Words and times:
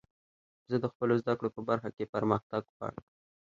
زه 0.69 0.75
د 0.83 0.85
خپلو 0.93 1.13
زدکړو 1.21 1.49
په 1.55 1.61
برخه 1.69 1.87
کښي 1.95 2.05
پرمختګ 2.15 2.63
غواړم. 2.75 3.03